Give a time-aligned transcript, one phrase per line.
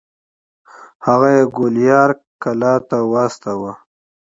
[1.05, 2.09] هغه یې ګوالیار
[2.41, 3.71] قلعې ته واستوه.